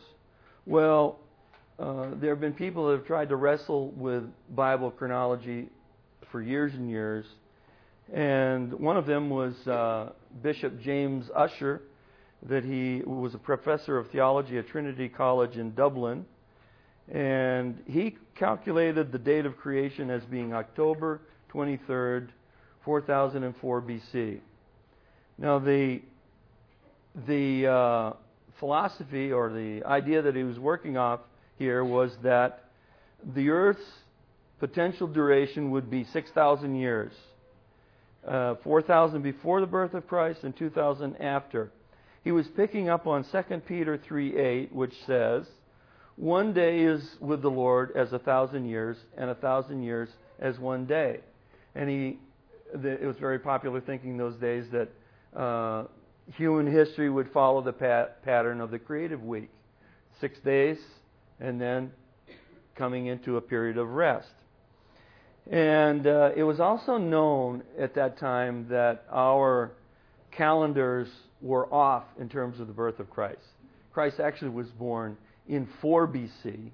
[0.64, 1.18] Well,
[1.76, 4.22] uh, there have been people that have tried to wrestle with
[4.54, 5.68] Bible chronology
[6.30, 7.26] for years and years,
[8.12, 10.10] and one of them was uh,
[10.40, 11.82] Bishop James Ussher,
[12.44, 16.24] that he was a professor of theology at Trinity College in Dublin,
[17.10, 22.28] and he calculated the date of creation as being October 23rd,
[22.84, 24.38] 4004 BC.
[25.38, 26.02] Now, the,
[27.26, 28.12] the uh,
[28.58, 31.20] philosophy or the idea that he was working off
[31.58, 32.64] here was that
[33.34, 33.80] the Earth's
[34.60, 37.12] potential duration would be 6,000 years.
[38.26, 41.70] Uh, 4,000 before the birth of Christ and 2,000 after.
[42.22, 45.50] He was picking up on 2 Peter 3:8, which says,
[46.16, 50.58] "One day is with the Lord as a thousand years, and a thousand years as
[50.58, 51.20] one day."
[51.74, 52.18] And he,
[52.72, 54.88] the, it was very popular thinking those days that
[55.36, 55.86] uh,
[56.34, 59.50] human history would follow the pat- pattern of the creative week
[60.20, 60.78] six days,
[61.40, 61.90] and then
[62.76, 64.30] coming into a period of rest.
[65.50, 69.72] And uh, it was also known at that time that our
[70.30, 71.08] calendars
[71.40, 73.42] were off in terms of the birth of Christ.
[73.92, 75.16] Christ actually was born
[75.48, 76.70] in 4 BC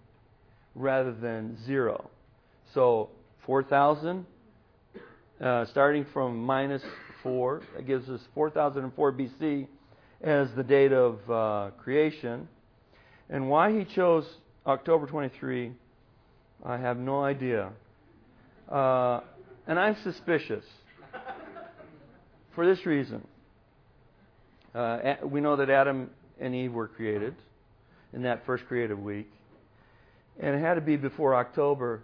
[0.75, 2.11] rather than 0.
[2.75, 3.09] So
[3.47, 4.27] 4,000
[5.41, 6.83] uh, starting from minus
[7.23, 7.63] 4.
[7.77, 9.67] That gives us 4004 BC.
[10.21, 12.49] as the date of uh, creation.
[13.31, 14.27] And why he chose
[14.67, 15.73] October 23,
[16.65, 17.71] I have no idea.
[18.71, 19.21] Uh,
[19.67, 20.65] and I'm suspicious
[22.55, 23.27] for this reason.
[24.75, 26.11] Uh, we know that Adam
[26.41, 27.35] and Eve were created
[28.13, 29.31] in that first creative week.
[30.41, 32.03] And it had to be before October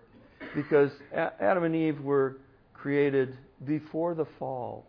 [0.55, 2.37] because Adam and Eve were
[2.73, 4.85] created before the fall.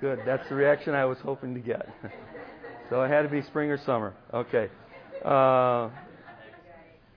[0.00, 0.20] Good.
[0.26, 1.88] That's the reaction I was hoping to get.
[2.90, 4.12] so it had to be spring or summer.
[4.32, 4.68] Okay.
[5.24, 5.88] Uh,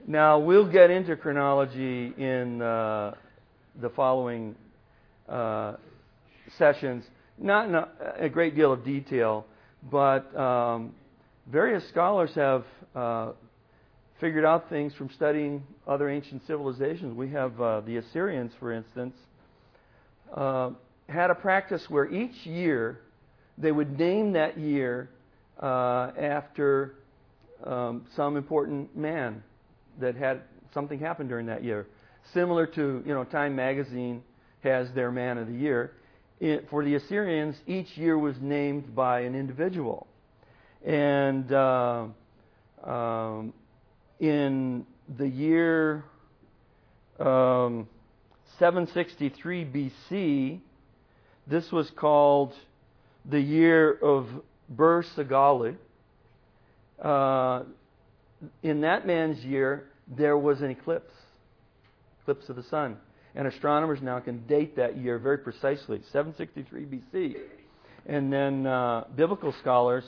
[0.06, 3.14] now we'll get into chronology in uh,
[3.82, 4.54] the following
[5.28, 5.74] uh,
[6.56, 7.04] sessions,
[7.38, 7.88] not in a,
[8.20, 9.44] a, great deal of detail,
[9.90, 10.94] but um,
[11.52, 12.64] various scholars have
[12.94, 13.32] uh,
[14.20, 17.14] figured out things from studying other ancient civilizations.
[17.14, 19.14] We have uh, the Assyrians, for instance,
[20.34, 20.70] uh,
[21.10, 23.00] had a practice where each year
[23.58, 25.10] they would name that year
[25.60, 26.94] uh, after
[27.64, 29.42] um, some important man
[30.00, 30.42] that had
[30.72, 31.86] something happen during that year.
[32.32, 34.22] Similar to, you know, Time magazine
[34.62, 35.92] has their man of the year.
[36.38, 40.06] It, for the Assyrians, each year was named by an individual.
[40.84, 42.06] And uh,
[42.82, 43.52] um,
[44.18, 44.86] in
[45.18, 46.04] the year
[47.18, 47.88] um,
[48.58, 50.60] 763 BC,
[51.46, 52.54] this was called
[53.24, 54.26] the year of
[54.68, 55.76] Bur Sagali.
[57.00, 57.62] Uh,
[58.62, 59.86] in that man's year,
[60.16, 61.12] there was an eclipse,
[62.22, 62.96] eclipse of the sun.
[63.34, 67.36] And astronomers now can date that year very precisely, 763 BC.
[68.06, 70.04] And then uh, biblical scholars,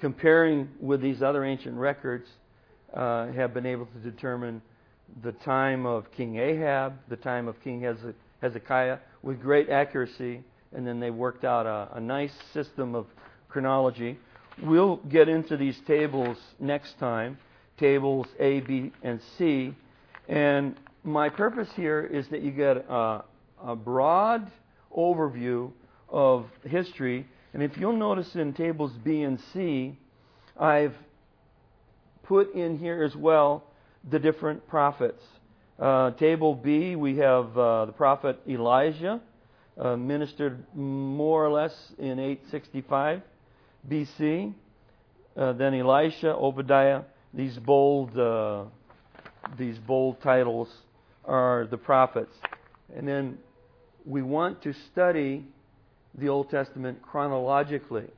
[0.00, 2.28] comparing with these other ancient records,
[2.92, 4.60] uh, have been able to determine
[5.22, 7.86] the time of King Ahab, the time of King
[8.42, 10.42] Hezekiah, with great accuracy.
[10.72, 13.06] And then they worked out a, a nice system of
[13.48, 14.18] chronology.
[14.62, 17.38] We'll get into these tables next time
[17.78, 19.74] tables A, B, and C.
[20.28, 23.24] And my purpose here is that you get a,
[23.62, 24.50] a broad
[24.96, 25.70] overview
[26.08, 27.26] of history.
[27.54, 29.96] And if you'll notice in tables B and C,
[30.58, 30.94] I've
[32.24, 33.64] put in here as well
[34.10, 35.22] the different prophets.
[35.78, 39.20] Uh, table B, we have uh, the prophet Elijah,
[39.78, 43.22] uh, ministered more or less in 865
[43.88, 44.52] BC.
[45.36, 47.02] Uh, then Elisha, Obadiah,
[47.32, 48.64] these bold, uh,
[49.56, 50.68] these bold titles
[51.24, 52.34] are the prophets.
[52.96, 53.38] And then
[54.04, 55.44] we want to study
[56.16, 58.08] the Old Testament chronologically.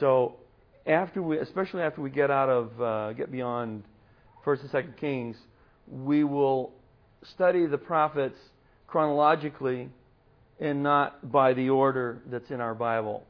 [0.00, 0.34] So
[0.84, 3.84] after we, especially after we get out of, get beyond
[4.44, 5.36] First and Second Kings,
[5.92, 6.72] we will
[7.34, 8.38] study the prophets
[8.86, 9.88] chronologically
[10.58, 13.24] and not by the order that's in our Bible.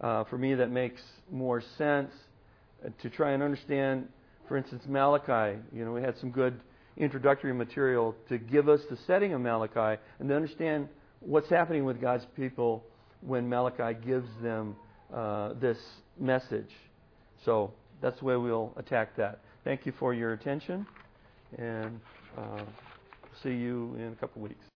[0.00, 1.00] Uh, for me, that makes
[1.30, 2.10] more sense
[3.02, 4.08] to try and understand
[4.50, 6.60] for instance, Malachi, you know, we had some good
[6.96, 10.88] introductory material to give us the setting of Malachi and to understand
[11.20, 12.82] what's happening with God's people
[13.20, 14.74] when Malachi gives them
[15.14, 15.78] uh, this
[16.18, 16.70] message.
[17.44, 19.38] So that's the way we'll attack that.
[19.62, 20.84] Thank you for your attention,
[21.58, 22.00] and
[22.36, 22.64] uh,
[23.42, 24.66] see you in a couple weeks.